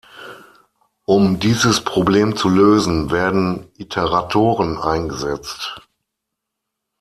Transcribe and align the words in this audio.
Um 1.05 1.39
dieses 1.39 1.81
Problem 1.83 2.35
zu 2.35 2.49
lösen, 2.49 3.11
werden 3.11 3.67
Iteratoren 3.77 4.79
eingesetzt. 4.79 5.79